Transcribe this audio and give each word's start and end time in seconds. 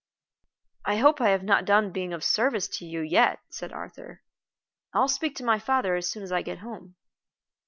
"I 0.83 0.95
hope 0.97 1.21
I 1.21 1.29
have 1.29 1.43
not 1.43 1.63
done 1.63 1.91
being 1.91 2.11
of 2.11 2.23
service 2.23 2.67
to 2.69 2.87
you 2.87 3.01
yet," 3.01 3.37
said 3.51 3.71
Arthur. 3.71 4.23
"I'll 4.95 5.07
speak 5.07 5.35
to 5.35 5.45
my 5.45 5.59
father 5.59 5.93
as 5.95 6.09
soon 6.09 6.23
as 6.23 6.31
I 6.31 6.41
get 6.41 6.57
home." 6.57 6.95